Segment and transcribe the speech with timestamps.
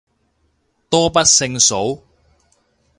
[0.89, 2.03] 多不勝數